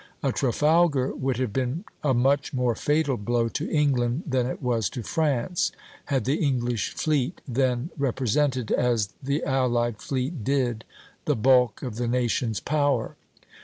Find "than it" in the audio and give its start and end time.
4.25-4.59